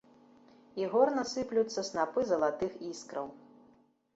[0.81, 3.29] З горна сыплюцца снапы залатых іскраў.